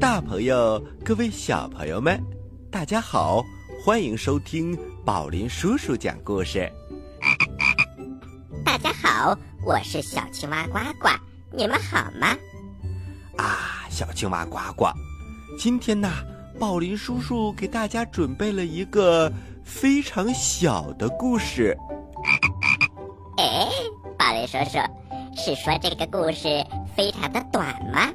[0.00, 2.22] 大朋友，各位小朋友们，
[2.70, 3.42] 大家好，
[3.84, 6.70] 欢迎收听宝林叔叔讲故事。
[8.64, 11.08] 大家好，我是小青蛙呱呱，
[11.50, 12.28] 你们好吗？
[13.38, 14.86] 啊，小青蛙呱呱，
[15.58, 16.08] 今天呢，
[16.60, 19.32] 宝林叔叔给大家准备了一个
[19.64, 21.76] 非常小的故事。
[23.36, 23.68] 哎，
[24.16, 24.78] 宝林叔叔，
[25.36, 26.64] 是说这个故事
[26.96, 28.12] 非常的短吗？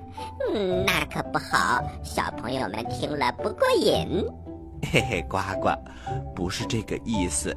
[0.54, 0.83] 嗯，那
[1.14, 4.26] 可不好，小朋友们听了不过瘾。
[4.92, 5.70] 嘿嘿，呱呱，
[6.36, 7.56] 不是这个意思，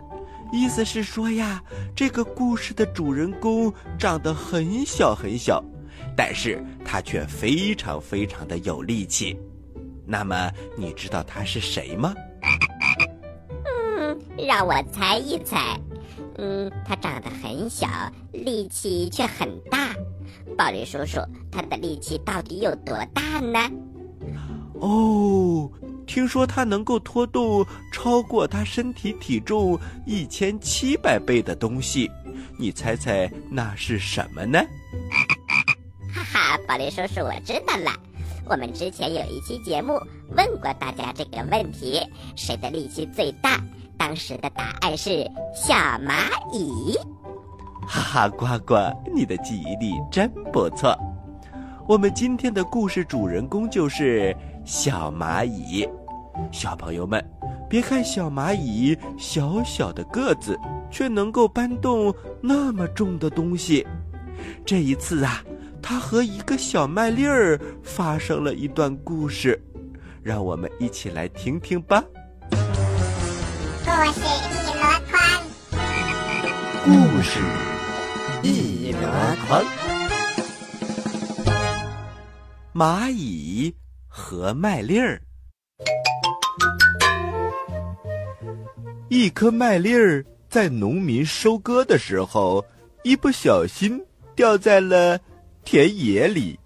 [0.53, 1.63] 意思是说呀，
[1.95, 5.65] 这个故事的主人公长得很小很小，
[6.15, 9.35] 但是他却非常非常的有力气。
[10.05, 12.15] 那么，你知道他是谁吗？
[13.65, 15.81] 嗯，让我猜一猜。
[16.39, 17.89] 嗯，他长得很小，
[18.33, 19.95] 力气却很大。
[20.57, 23.59] 宝林叔叔，他的力气到底有多大呢？
[24.81, 25.71] 哦，
[26.07, 32.11] 听说他能够拖动超过他身体体重一千七百倍的东西，
[32.59, 34.59] 你猜猜那是什么呢？
[36.15, 37.93] 哈哈，宝林叔叔，我知道了。
[38.49, 40.01] 我们之前有一期节目
[40.37, 42.01] 问过大家这个问题：
[42.37, 43.61] 谁的力气最大？
[43.99, 46.97] 当时的答案是小蚂蚁。
[47.89, 48.77] 哈哈，呱呱，
[49.13, 50.97] 你的记忆力真不错。
[51.89, 55.89] 我们今天的故事主人公就是小蚂蚁。
[56.53, 57.25] 小朋友们，
[57.69, 60.59] 别看小蚂蚁小小的个子，
[60.91, 63.85] 却能够搬动那么重的东西。
[64.65, 65.43] 这一次啊，
[65.89, 69.57] 它和一个小麦粒儿发生了一段故事，
[70.21, 72.03] 让我们一起来听听吧。
[72.51, 75.23] 故事一箩筐，
[76.85, 77.39] 故事
[78.43, 78.99] 一箩
[79.47, 79.65] 筐。
[82.75, 83.73] 蚂蚁
[84.09, 85.23] 和麦粒儿，
[89.09, 92.65] 一颗麦粒儿在农民收割的时候，
[93.05, 94.05] 一不小心
[94.35, 95.21] 掉在了
[95.67, 96.59] 田野里。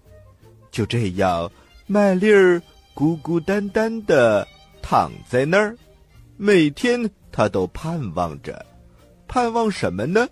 [0.71, 1.51] 就这样，
[1.87, 2.61] 麦粒儿
[2.93, 4.47] 孤孤单单的
[4.81, 5.75] 躺在那儿，
[6.37, 8.65] 每天他都盼望着，
[9.27, 10.25] 盼望什么呢？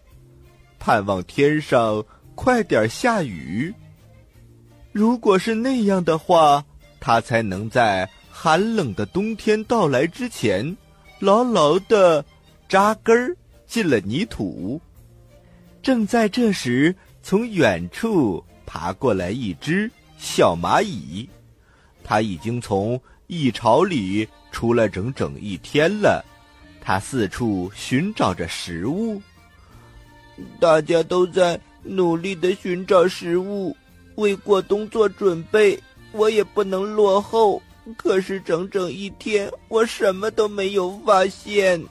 [0.77, 3.73] 盼望天上快点下雨。
[4.93, 6.63] 如果是那样的话，
[7.01, 10.77] 他才能在寒冷的冬天到来之前，
[11.19, 12.23] 牢牢的
[12.69, 13.35] 扎根儿
[13.67, 14.79] 进了泥土。
[15.81, 21.27] 正在这时，从远处爬过来一只小蚂蚁，
[22.03, 26.23] 它已经从蚁巢里出来整整一天了。
[26.79, 29.19] 它四处寻找着食物。
[30.59, 33.75] 大家都在努力的寻找食物。
[34.17, 35.81] 为过冬做准备，
[36.11, 37.59] 我也不能落后。
[37.97, 41.83] 可是整整一天，我什么都没有发现。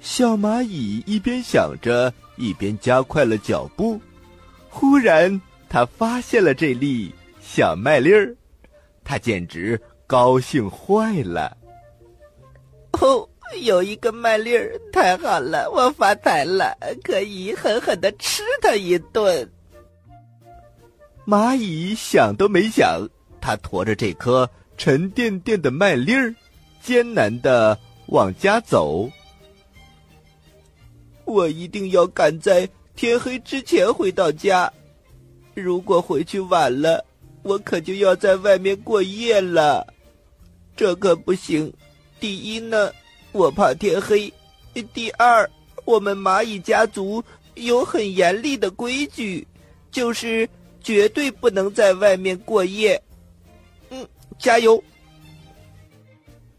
[0.00, 4.00] 小蚂蚁一边想着，一边加快了脚步。
[4.78, 5.40] 忽然，
[5.70, 8.36] 他发现了这粒小麦粒儿，
[9.02, 11.56] 他简直高兴坏了。
[12.92, 13.26] 哦，
[13.62, 15.70] 有一个麦粒儿，太好了！
[15.70, 19.50] 我发财了，可以狠狠的吃它一顿。
[21.26, 23.08] 蚂蚁想都没想，
[23.40, 26.34] 它驮着这颗沉甸甸的麦粒儿，
[26.82, 27.78] 艰难的
[28.08, 29.10] 往家走。
[31.24, 34.72] 我一定要赶在天黑之前回到家，
[35.54, 37.04] 如果回去晚了，
[37.42, 39.86] 我可就要在外面过夜了。
[40.74, 41.72] 这可不行。
[42.18, 42.90] 第一呢，
[43.32, 44.32] 我怕天黑；
[44.92, 45.48] 第二，
[45.84, 47.22] 我们蚂蚁家族
[47.54, 49.46] 有很严厉的规矩，
[49.90, 50.48] 就是。
[50.86, 53.02] 绝对不能在外面过夜。
[53.90, 54.06] 嗯，
[54.38, 54.80] 加油！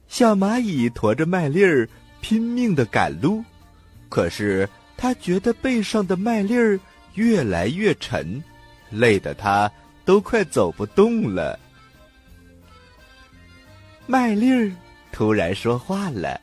[0.09, 1.87] 小蚂蚁驮着麦粒儿
[2.19, 3.41] 拼命的赶路，
[4.09, 6.79] 可是它觉得背上的麦粒儿
[7.13, 8.43] 越来越沉，
[8.89, 9.71] 累得他
[10.03, 11.57] 都快走不动了。
[14.07, 14.71] 麦粒儿
[15.11, 16.41] 突然说话了：“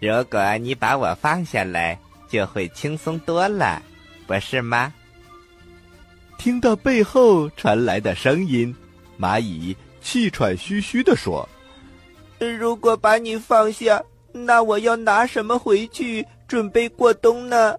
[0.00, 1.98] 如果你把我放下来，
[2.28, 3.82] 就会轻松多了，
[4.26, 4.92] 不是吗？”
[6.38, 8.74] 听到背后传来的声音，
[9.18, 11.48] 蚂蚁气喘吁吁地说
[12.38, 14.02] ：“如果把你放下，
[14.32, 17.78] 那我要拿什么回去准备过冬呢？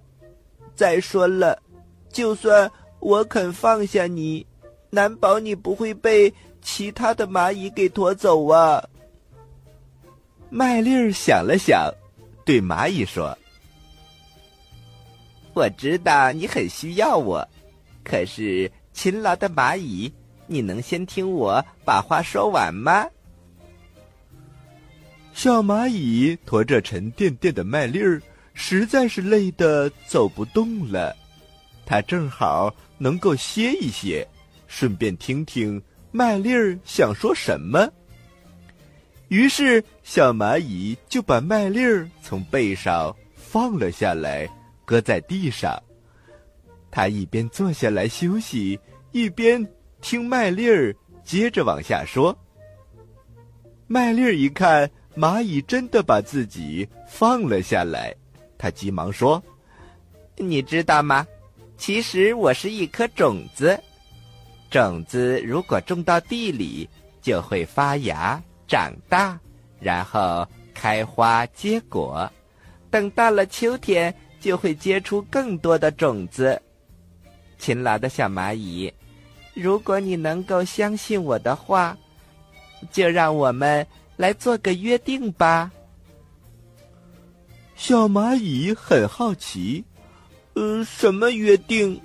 [0.75, 1.62] 再说了，
[2.10, 2.69] 就算
[3.00, 4.46] 我肯放下你，
[4.90, 8.84] 难保你不会被其他的蚂蚁给驮走啊。”
[10.50, 11.92] 麦粒儿想了想，
[12.46, 13.38] 对蚂蚁说
[15.54, 17.46] ：“我知道你很需要我，
[18.04, 20.12] 可是勤劳的蚂蚁，
[20.46, 23.06] 你能先听我把话说完吗？”
[25.34, 28.22] 小蚂蚁驮着沉甸甸的麦粒儿，
[28.59, 31.15] 实在是累得走不动了。
[31.86, 34.27] 他正好能够歇一歇，
[34.65, 35.80] 顺便听听
[36.12, 37.88] 麦粒儿想说什么。
[39.27, 44.50] 于是，小蚂蚁就把麦粒儿从背上放了下来，
[44.83, 45.81] 搁在地上。
[46.89, 48.77] 他一边坐下来休息，
[49.12, 49.65] 一边
[50.01, 50.94] 听麦粒儿
[51.24, 52.36] 接着往下说。
[53.86, 54.89] 麦粒儿一看。
[55.18, 58.15] 蚂蚁真的把自己放了下来，
[58.57, 59.42] 他急忙说
[60.36, 61.25] ：“你知道吗？
[61.77, 63.80] 其实我是一颗种子，
[64.69, 66.89] 种子如果种到地里，
[67.21, 69.39] 就会发芽、长大，
[69.80, 72.31] 然后开花结果。
[72.89, 76.59] 等到了秋天，就会结出更多的种子。
[77.57, 78.92] 勤劳的小蚂蚁，
[79.54, 81.98] 如果你能够相信我的话，
[82.92, 83.86] 就让我们。”
[84.18, 85.71] 来做个约定吧。
[87.78, 89.86] 小蚂蚁很好奇，
[90.56, 92.02] 呃，什么约定？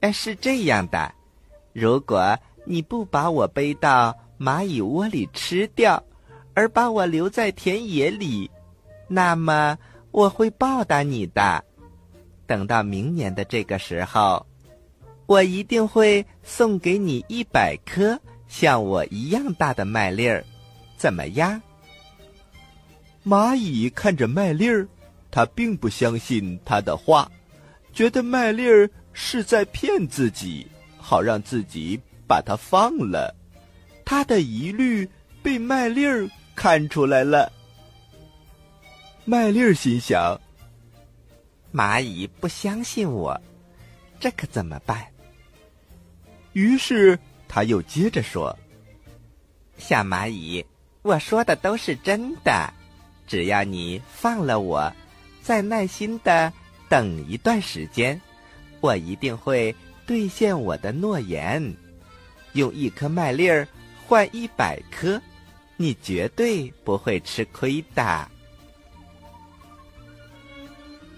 [0.00, 1.10] 哎，是这样的，
[1.72, 6.00] 如果你不把我背到蚂蚁窝里吃掉，
[6.52, 8.50] 而把我留在田野里，
[9.08, 9.76] 那么
[10.10, 11.64] 我会报答你的。
[12.46, 14.46] 等到明年的这个时候，
[15.24, 20.44] 我一定会送给你一百颗像我一样大的麦粒儿。
[20.98, 21.60] 怎么样？
[23.24, 24.88] 蚂蚁看着麦粒儿，
[25.30, 27.30] 他并不相信他的话，
[27.92, 30.66] 觉得麦粒儿是在骗自己，
[30.96, 33.34] 好让自己把它放了。
[34.04, 35.08] 他的疑虑
[35.42, 37.52] 被麦粒儿看出来了。
[39.26, 40.40] 麦粒儿心想：
[41.72, 43.38] 蚂蚁不相信我，
[44.18, 45.04] 这可怎么办？
[46.54, 48.58] 于是他又接着说
[49.76, 50.64] ：“小蚂蚁。”
[51.02, 52.72] 我说的都是真的，
[53.28, 54.90] 只要你放了我，
[55.42, 56.50] 再耐心的
[56.88, 58.18] 等一段时间，
[58.80, 59.74] 我一定会
[60.06, 61.62] 兑现我的诺言，
[62.54, 63.68] 用一颗麦粒儿
[64.06, 65.20] 换一百颗，
[65.76, 68.26] 你绝对不会吃亏的。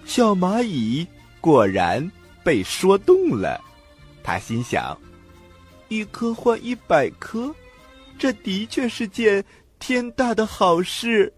[0.04, 1.06] 小蚂蚁
[1.40, 2.11] 果然
[2.42, 3.62] 被说动了，
[4.25, 4.99] 他心想：
[5.88, 7.54] 一颗换一百颗，
[8.18, 9.44] 这的确是件。
[9.78, 11.32] 天大的好事！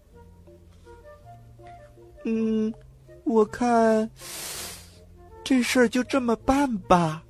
[2.23, 2.73] 嗯，
[3.23, 4.09] 我看
[5.43, 7.23] 这事儿就这么办吧。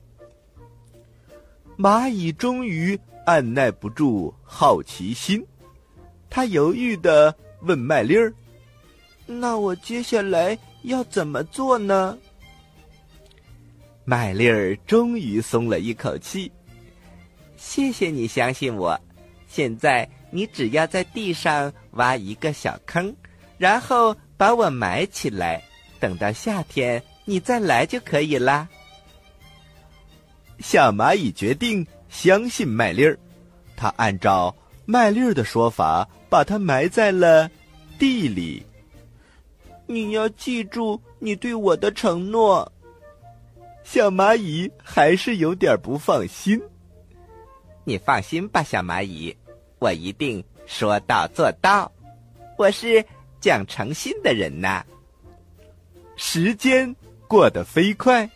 [1.77, 5.45] 蚂蚁终于按耐不住好奇心，
[6.29, 8.33] 他犹豫的问麦粒儿
[9.25, 12.17] ：“那我接下来要怎么做呢？”
[14.05, 16.51] 麦粒儿终于松了一口气
[17.57, 18.99] ：“谢谢你相信我，
[19.47, 23.15] 现在。”你只要在地上挖一个小坑，
[23.59, 25.63] 然后把我埋起来，
[26.01, 28.67] 等到夏天你再来就可以啦。
[30.59, 33.17] 小蚂蚁决定相信麦粒儿，
[33.77, 34.53] 它按照
[34.85, 37.49] 麦粒儿的说法，把它埋在了
[37.97, 38.65] 地里。
[39.85, 42.69] 你要记住你对我的承诺。
[43.85, 46.61] 小蚂蚁还是有点不放心。
[47.85, 49.33] 你放心吧，小蚂蚁。
[49.79, 51.89] 我一定说到做到，
[52.57, 53.05] 我是
[53.43, 54.85] 讲诚信的人呐。
[56.15, 56.95] 时间
[57.27, 58.29] 过得飞快，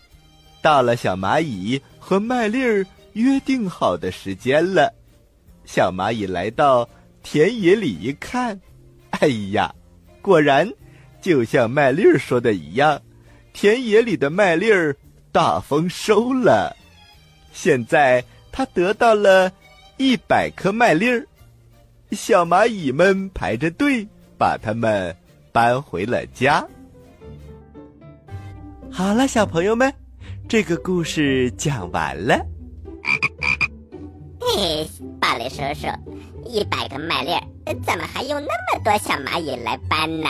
[0.61, 4.93] 到了小蚂蚁和麦粒儿约定好的时间了。
[5.63, 6.89] 小蚂蚁来到
[7.23, 8.59] 田野里一看，
[9.11, 9.73] 哎呀，
[10.21, 10.69] 果然
[11.21, 13.01] 就像麦粒儿说的一样，
[13.53, 14.93] 田野里的麦粒儿
[15.31, 16.75] 大丰收了。
[17.53, 18.21] 现在
[18.51, 19.49] 他得到了
[19.95, 21.25] 一百颗麦粒儿。
[22.11, 24.05] 小蚂蚁们排着队，
[24.37, 25.15] 把它们
[25.51, 26.65] 搬回了家。
[28.91, 29.93] 好了，小朋友们，
[30.47, 32.39] 这个故事讲完了。
[34.39, 34.87] 嘿，
[35.19, 35.87] 巴雷叔叔，
[36.45, 37.43] 一百个麦粒儿，
[37.85, 40.29] 怎么还用那么多小蚂蚁来搬呢？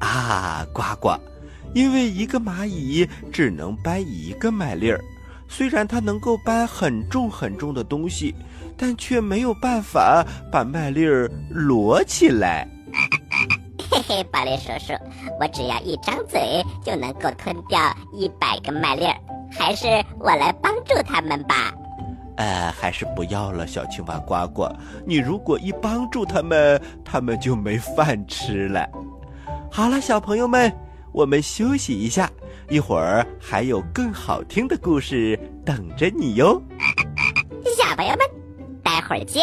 [0.00, 1.16] 啊，呱呱，
[1.74, 5.00] 因为一个蚂蚁只能搬一个麦粒儿，
[5.48, 8.34] 虽然它能够搬很重很重的东西。
[8.78, 10.22] 但却没有办法
[10.52, 12.68] 把麦粒儿摞起来。
[13.96, 14.92] 嘿嘿，巴雷叔叔，
[15.40, 17.80] 我只要一张嘴就能够吞掉
[18.12, 19.16] 一百个麦粒儿，
[19.50, 19.86] 还是
[20.18, 21.72] 我来帮助他们吧。
[22.36, 24.68] 呃，还是不要了，小青蛙呱呱。
[25.06, 28.86] 你如果一帮助他们，他们就没饭吃了。
[29.72, 30.70] 好了，小朋友们，
[31.10, 32.30] 我们休息一下，
[32.68, 36.60] 一会儿还有更好听的故事等着你哟。
[37.74, 38.20] 小朋友们，
[38.84, 39.42] 待会儿见。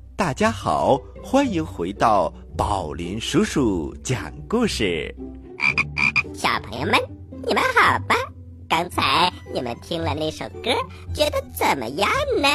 [0.21, 5.11] 大家好，欢迎回到宝林叔叔讲故事。
[6.31, 6.93] 小朋友们，
[7.43, 8.13] 你们好吧？
[8.69, 10.69] 刚才你们听了那首歌，
[11.11, 12.07] 觉得怎么样
[12.39, 12.49] 呢？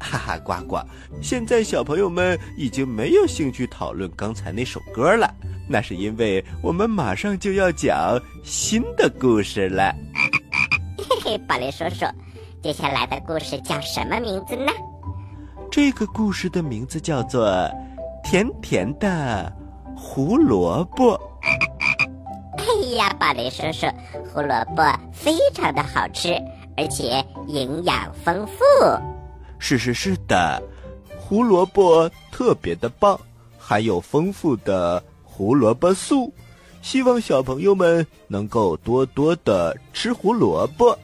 [0.00, 0.78] 哈哈，呱呱！
[1.20, 5.30] 现在小朋友们已经没有兴趣讨论刚才那首歌了，
[5.68, 9.94] 那是因为我们马上就要讲新的故事了。
[10.96, 12.06] 嘿嘿，宝林叔叔，
[12.62, 14.72] 接下来的故事叫什么名字呢？
[15.74, 17.48] 这个故事的名字叫做
[18.22, 19.52] 《甜甜的
[19.96, 21.18] 胡萝卜》。
[22.58, 22.64] 哎
[22.94, 23.84] 呀，宝雷叔叔，
[24.32, 26.32] 胡萝卜非常的好吃，
[26.76, 28.62] 而且营养丰富。
[29.58, 30.62] 是是是的，
[31.18, 33.18] 胡萝卜特别的棒，
[33.58, 36.32] 含有丰富的胡萝卜素。
[36.82, 40.96] 希望小朋友们能够多多的吃胡萝卜。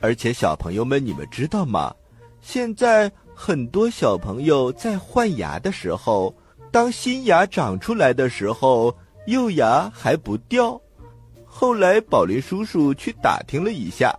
[0.00, 1.94] 而且小朋友们，你们知道吗？
[2.42, 3.08] 现在
[3.42, 6.34] 很多小朋友在换牙的时候，
[6.70, 8.94] 当新牙长出来的时候，
[9.26, 10.78] 幼牙还不掉。
[11.46, 14.14] 后来宝林叔叔去打听了一下，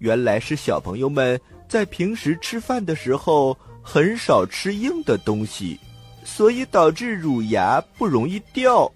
[0.00, 5.80] 原来是小朋友们在平时吃饭的时候很少吃硬的东西，
[6.22, 8.86] 所以导致乳牙不容易掉。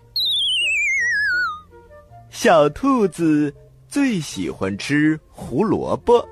[2.29, 3.53] 小兔子
[3.89, 6.23] 最喜欢吃胡萝卜，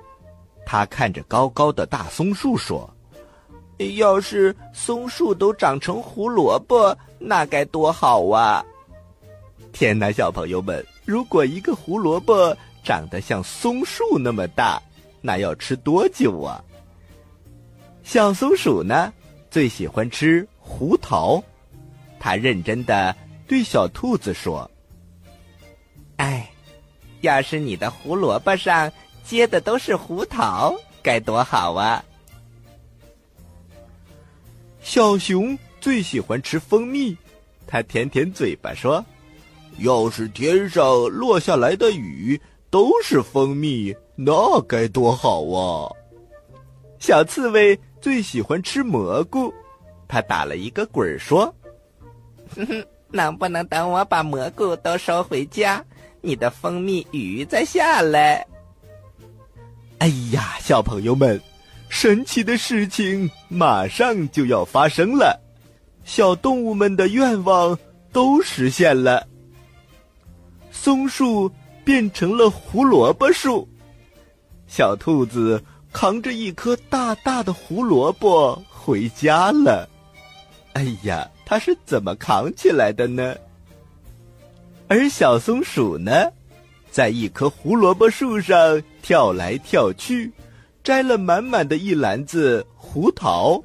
[0.66, 2.88] 它看着高高的大松树说
[3.78, 8.64] ：“要是松树都长成胡萝卜，那该多好啊！”
[9.72, 14.80] 天哪，小朋友们，如果一个胡萝卜长得像松树那么大，
[15.20, 16.62] 那要吃多久啊？
[18.04, 19.12] 小松鼠呢，
[19.50, 21.42] 最喜欢吃胡桃，
[22.20, 23.16] 它认真的
[23.48, 24.70] 对小兔子说
[26.18, 26.48] ：“哎，
[27.22, 28.92] 要是你的胡萝卜上
[29.24, 32.04] 结的都是胡桃，该多好啊！”
[34.84, 37.16] 小熊最喜欢吃蜂蜜，
[37.66, 39.04] 它舔舔嘴巴说。
[39.78, 45.90] 要是天上落下来的雨都是蜂蜜，那该多好啊！
[47.00, 49.52] 小刺猬最喜欢吃蘑菇，
[50.06, 51.52] 它打了一个滚儿说
[52.54, 55.84] ：“哼哼，能不能等我把蘑菇都收回家，
[56.20, 58.46] 你的蜂蜜雨再下来？”
[59.98, 61.40] 哎呀，小朋友们，
[61.88, 65.40] 神奇的事情马上就要发生了，
[66.04, 67.78] 小动物们的愿望
[68.12, 69.26] 都实现了。
[70.70, 71.50] 松树
[71.84, 73.68] 变成了胡萝卜树，
[74.66, 75.62] 小兔子
[75.92, 79.88] 扛着一颗大大的胡萝卜回家了。
[80.72, 83.36] 哎呀，它是怎么扛起来的呢？
[84.88, 86.12] 而小松鼠呢，
[86.90, 90.30] 在一棵胡萝卜树上跳来跳去，
[90.84, 93.60] 摘了满满的一篮子胡桃。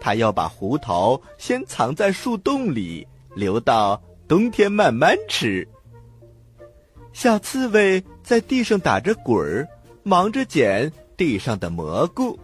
[0.00, 5.66] 他要把胡桃先藏在树洞里，留到冬天慢慢吃。
[7.12, 9.66] 小刺猬在地上打着滚儿，
[10.02, 12.38] 忙着捡地上的蘑菇。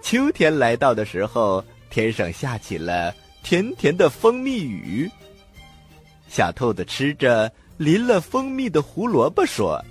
[0.00, 5.10] 秋天来到的时候，天上下起了甜甜的蜂蜜雨。
[6.28, 9.84] 小兔子吃着淋了蜂蜜的胡萝卜，说：“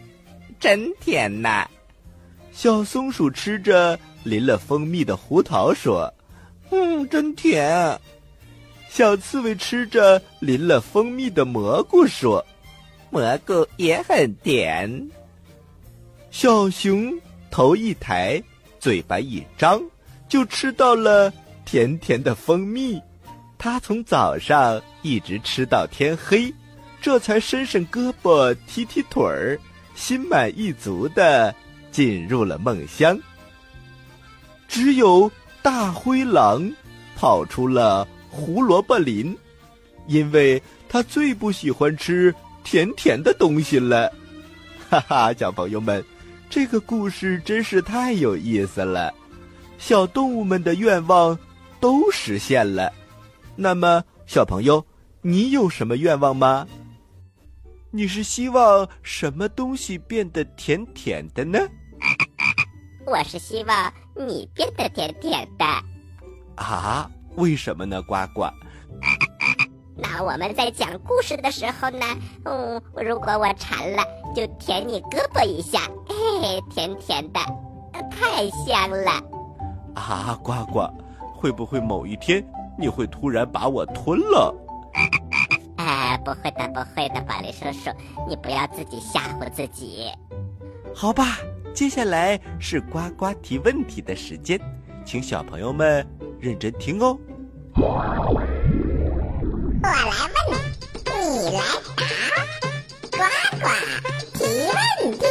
[0.60, 1.70] 真甜呐！”
[2.62, 6.14] 小松鼠吃着淋了蜂蜜的胡桃，说
[6.72, 7.98] ：“嗯，真甜。”
[8.92, 12.46] 小刺猬吃着淋了蜂蜜的蘑菇，说。
[13.12, 15.10] 蘑菇也很甜。
[16.32, 17.18] 小熊
[17.50, 18.44] 头一抬，
[18.78, 19.82] 嘴巴一张，
[20.28, 21.32] 就吃到了
[21.64, 23.02] 甜甜的蜂蜜。
[23.58, 26.54] 他从早上一直吃到天黑，
[27.02, 29.58] 这才伸伸胳膊、踢踢腿儿，
[29.96, 31.56] 心满意足的
[31.92, 33.20] 进入了梦乡。
[34.68, 35.30] 只有
[35.62, 36.72] 大灰狼
[37.16, 39.36] 跑出了胡萝卜林，
[40.08, 44.12] 因为他最不喜欢吃甜甜的东西了。
[44.90, 46.04] 哈哈，小朋友们，
[46.50, 49.14] 这个故事真是太有意思了。
[49.78, 51.38] 小动物们的愿望
[51.80, 52.92] 都实现了。
[53.56, 54.86] 那么，小朋友，
[55.22, 56.68] 你有什么愿望吗？
[57.92, 61.60] 你是希望什么东西变得甜甜的呢？
[63.10, 65.66] 我是希望你变得甜甜的。
[66.56, 68.48] 啊，为什么呢，呱呱？
[69.98, 72.06] 那我们在讲故事的时候呢，
[72.46, 74.04] 嗯，如果我馋了，
[74.36, 77.40] 就舔你胳膊一下，嘿嘿，甜甜的，
[78.12, 79.12] 太香了。
[79.96, 80.88] 啊，呱呱，
[81.34, 82.46] 会不会某一天
[82.78, 84.56] 你会突然把我吞了？
[85.78, 87.90] 哎，不会的，不会的，宝莉叔叔，
[88.28, 90.12] 你不要自己吓唬自己。
[90.94, 91.40] 好吧。
[91.80, 94.60] 接下来是呱呱提问题的时间，
[95.06, 96.06] 请小朋友们
[96.38, 97.18] 认真听哦。
[97.74, 98.04] 我
[99.82, 99.90] 来
[100.50, 100.60] 问，
[101.06, 101.62] 你来
[103.12, 103.24] 答，呱
[103.62, 103.66] 呱
[104.34, 104.44] 提
[104.76, 105.24] 问题。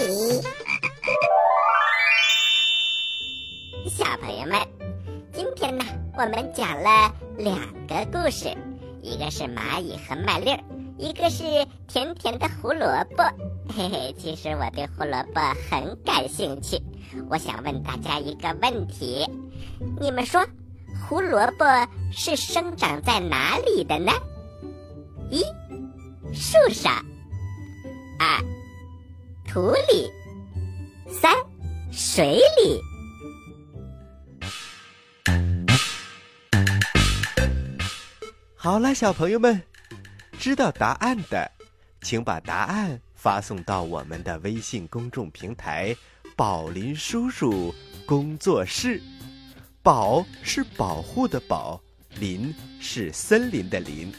[3.90, 4.58] 小朋友们，
[5.30, 5.84] 今天呢，
[6.14, 8.56] 我们讲了两个故事，
[9.02, 10.58] 一个是蚂蚁和麦粒儿，
[10.98, 11.44] 一个是
[11.86, 13.22] 甜甜的胡萝卜。
[13.72, 16.82] 嘿嘿，其实我对胡萝卜很感兴趣。
[17.30, 19.24] 我想问大家一个问题：
[20.00, 20.44] 你们说，
[21.08, 21.64] 胡萝卜
[22.10, 24.12] 是生长在哪里的呢？
[25.30, 25.44] 一，
[26.34, 26.92] 树上；
[28.18, 28.42] 二，
[29.46, 30.10] 土里；
[31.08, 31.32] 三，
[31.92, 32.80] 水里。
[38.56, 39.62] 好了，小朋友们，
[40.38, 41.50] 知道答案的，
[42.00, 43.00] 请把答案。
[43.16, 45.94] 发送到我们的微信公众平台
[46.36, 47.74] “宝林叔叔
[48.06, 49.02] 工作室”，
[49.82, 51.82] 宝是保护的宝，
[52.20, 54.12] 林是森林的林。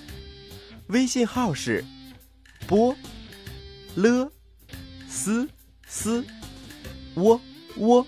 [0.88, 1.82] 微信号是
[2.68, 2.94] 波
[3.96, 4.30] 了
[5.08, 5.48] 斯
[5.88, 6.26] 斯
[7.16, 7.40] 窝
[7.78, 8.06] 窝，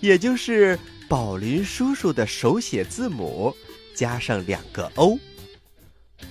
[0.00, 0.76] 也就是
[1.08, 3.54] 宝林叔叔的手写字母
[3.94, 5.16] 加上两个 O。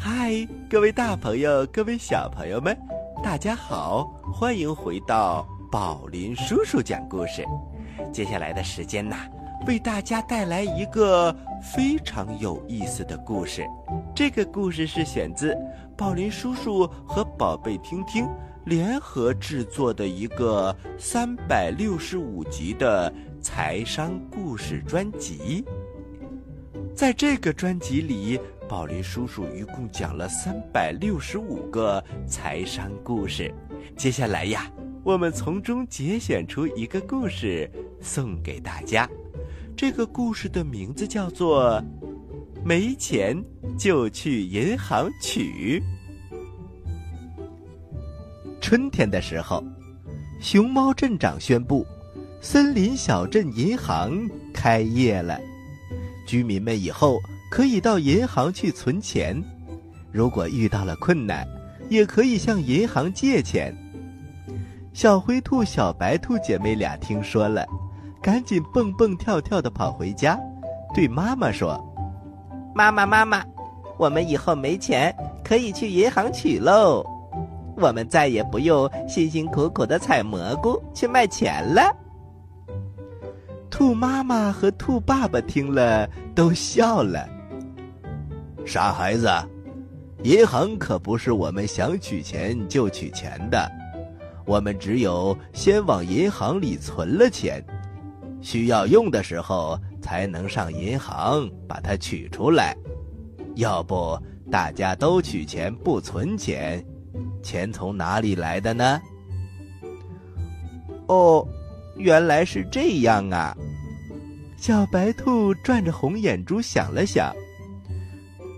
[0.00, 2.78] 嗨，各位大朋友，各位小朋友们。
[3.20, 7.44] 大家好，欢迎回到宝林叔叔讲故事。
[8.12, 9.16] 接下来的时间呢，
[9.66, 13.66] 为大家带来一个非常有意思的故事。
[14.14, 15.52] 这个故事是选自
[15.96, 18.28] 宝林叔叔和宝贝听听
[18.66, 25.64] 联合制作的一个三百六十五集的财商故事专辑。
[26.94, 28.38] 在这个专辑里。
[28.68, 33.52] 宝林叔叔一共讲了三百六十五个财商故事，
[33.96, 34.70] 接下来呀，
[35.02, 39.08] 我们从中节选出一个故事送给大家。
[39.74, 41.80] 这个故事的名字叫做
[42.62, 43.42] 《没钱
[43.78, 45.80] 就去银行取》。
[48.60, 49.64] 春天的时候，
[50.42, 51.86] 熊猫镇长宣布，
[52.42, 55.40] 森林小镇银行开业了，
[56.26, 57.18] 居民们以后。
[57.50, 59.42] 可以到银行去存钱，
[60.12, 61.46] 如果遇到了困难，
[61.88, 63.74] 也可以向银行借钱。
[64.92, 67.66] 小灰兔、小白兔姐妹俩听说了，
[68.20, 70.38] 赶紧蹦蹦跳跳的跑回家，
[70.94, 71.78] 对妈妈说
[72.74, 73.44] ：“妈妈，妈妈，
[73.96, 77.04] 我们以后没钱可以去银行取喽，
[77.76, 81.94] 我们再也不用辛辛苦苦的采蘑菇去卖钱了。”
[83.70, 87.28] 兔妈妈和兔爸爸听了都笑了。
[88.68, 89.26] 傻孩子，
[90.24, 93.66] 银行可不是我们想取钱就取钱的，
[94.44, 97.64] 我们只有先往银行里存了钱，
[98.42, 102.76] 需要用的时候才能上银行把它取出来。
[103.54, 106.84] 要不大家都取钱不存钱，
[107.42, 109.00] 钱从哪里来的呢？
[111.06, 111.42] 哦，
[111.96, 113.56] 原来是这样啊！
[114.58, 117.34] 小白兔转着红眼珠想了想。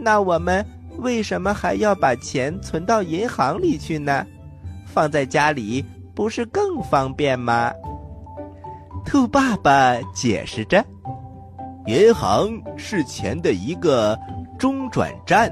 [0.02, 0.64] 那我们
[0.98, 4.26] 为什么还要把钱存到银行里去呢？
[4.86, 5.84] 放在家里
[6.14, 7.72] 不是更方便吗？
[9.04, 10.84] 兔爸爸解释着
[11.86, 14.18] ：“银行是钱的一个
[14.58, 15.50] 中转站，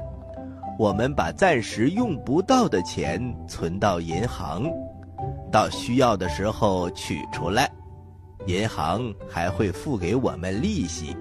[0.77, 4.69] 我们把暂时用不到的钱存到银行，
[5.51, 7.69] 到需要的时候取出来，
[8.45, 11.15] 银行还会付给我们利息。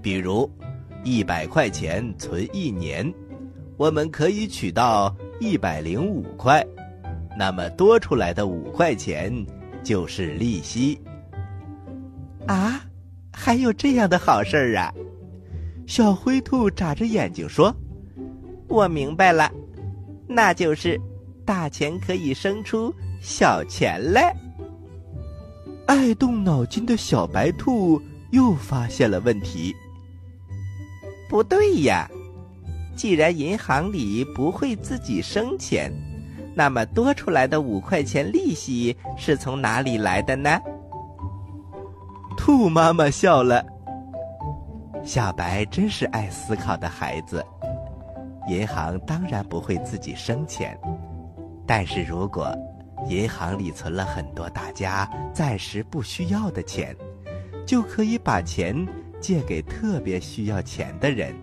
[0.00, 0.48] 比如，
[1.04, 3.12] 一百块钱存一年，
[3.76, 6.64] 我们可以取到一百零五块，
[7.38, 9.32] 那么多出来的五块钱
[9.82, 11.00] 就是利息。”
[12.46, 12.80] 啊，
[13.32, 14.92] 还有这样的好事儿啊！
[15.86, 17.74] 小灰兔眨着眼睛说
[18.68, 19.50] ：“我明白了，
[20.28, 21.00] 那就是
[21.44, 24.34] 大钱可以生出小钱来。”
[25.86, 29.74] 爱动脑筋的小白兔又发现了问题。
[31.32, 32.06] 不对呀，
[32.94, 35.90] 既然银行里不会自己生钱，
[36.54, 40.60] 那么多出来的五块钱利息是从哪里来的呢？
[42.36, 43.64] 兔妈妈笑了。
[45.02, 47.42] 小白真是爱思考的孩子。
[48.46, 50.78] 银行当然不会自己生钱，
[51.66, 52.54] 但是如果
[53.08, 56.94] 银行里存了很多大家暂时不需要的钱，
[57.64, 58.86] 就可以把钱
[59.22, 61.34] 借给特别需要钱的人。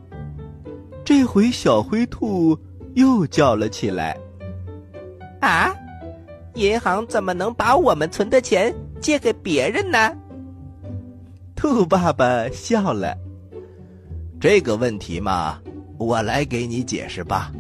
[1.04, 2.56] 这回小灰兔
[2.94, 4.16] 又叫了起来
[5.42, 5.74] ：“啊，
[6.54, 10.16] 银行怎么能把我们存的钱借给别人呢？”
[11.56, 13.18] 兔爸爸笑了。
[14.40, 15.60] 这个问题嘛，
[15.98, 17.52] 我来给你解释吧。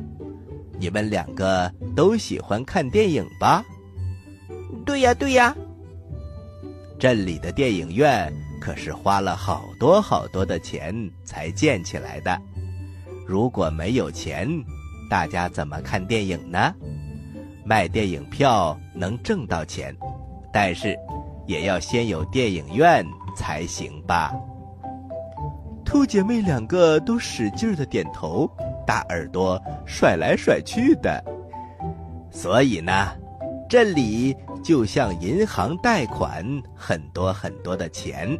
[0.77, 3.65] 你们两个都喜欢看电影吧？
[4.85, 5.55] 对呀，对呀。
[6.97, 10.93] 镇里的电影院可是花了好多好多的钱
[11.23, 12.39] 才建起来的。
[13.25, 14.47] 如果没有钱，
[15.09, 16.73] 大家怎么看电影呢？
[17.65, 19.95] 卖电影票能挣到钱，
[20.51, 20.97] 但是
[21.47, 23.05] 也要先有电影院。
[23.35, 24.33] 才行吧。
[25.85, 28.49] 兔姐妹两个都使劲儿的点头，
[28.85, 31.23] 大耳朵甩来甩去的。
[32.29, 32.91] 所以呢，
[33.69, 36.45] 镇里就向银行贷款
[36.75, 38.37] 很多很多的钱，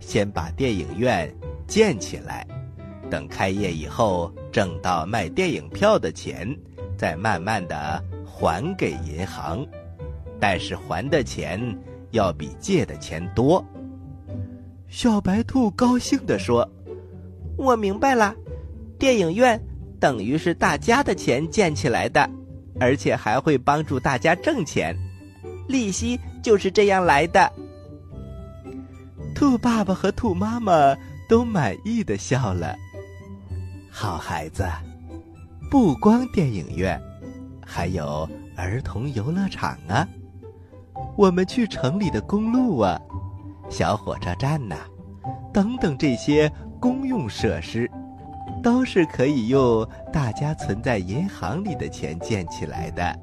[0.00, 1.32] 先把电影院
[1.66, 2.46] 建起来，
[3.10, 6.56] 等开业以后挣到卖电影票的钱，
[6.96, 9.66] 再慢慢的还给银行。
[10.40, 11.58] 但是还的钱
[12.10, 13.64] 要比借的钱多。
[14.88, 16.68] 小白兔高兴地说
[17.56, 18.34] ：“我明白了，
[18.98, 19.60] 电影院
[19.98, 22.28] 等于是大家的钱建起来的，
[22.78, 24.94] 而且还会帮助大家挣钱，
[25.68, 27.50] 利息就是这样来的。”
[29.34, 30.96] 兔爸爸和兔妈妈
[31.28, 32.76] 都满意的笑了。
[33.90, 34.64] 好孩子，
[35.70, 37.00] 不光电影院，
[37.64, 40.06] 还有儿童游乐场啊！
[41.16, 43.00] 我们去城里的公路啊！
[43.68, 44.76] 小火车站呐，
[45.52, 46.50] 等等，这些
[46.80, 47.90] 公用设施，
[48.62, 53.18] 都是可以用大家存在银行里的钱建起来的。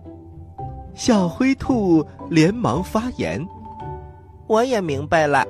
[1.03, 3.43] 小灰兔连忙发言
[4.45, 5.43] ：“我也明白了，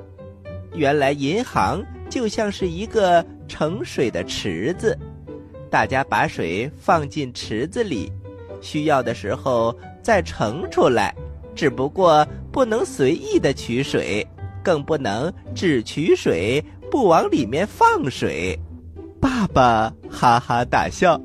[0.72, 4.98] 原来银行就像是一个盛水的池子，
[5.68, 8.10] 大家把水放进池子里，
[8.62, 11.14] 需要的时候再盛出来，
[11.54, 14.26] 只不过不能随意的取水。”
[14.64, 18.58] 更不能只取水不往里面放水。
[19.20, 21.20] 爸爸哈哈大笑，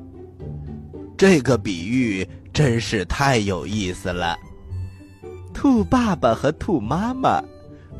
[1.16, 4.36] 这个比喻真是太有意思了。
[5.54, 7.40] 兔爸爸和兔妈妈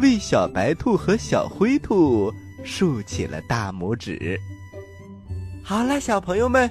[0.01, 2.29] 为小白兔和小灰兔
[2.64, 4.37] 竖起了大拇指。
[5.62, 6.68] 好了，小朋友们，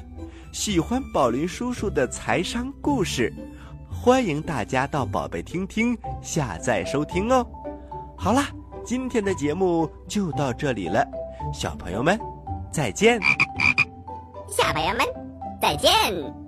[0.51, 3.33] 喜欢宝林叔叔的财商故事，
[3.89, 7.47] 欢迎大家到宝贝听听下载收听哦。
[8.17, 8.49] 好啦，
[8.83, 11.07] 今天的节目就到这里了，
[11.53, 12.19] 小朋友们，
[12.69, 13.17] 再见。
[14.49, 15.07] 小朋友们，
[15.61, 16.46] 再见。